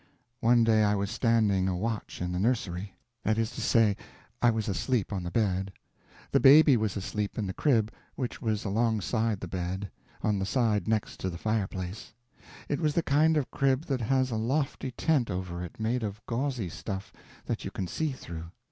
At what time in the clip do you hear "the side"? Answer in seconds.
10.39-10.87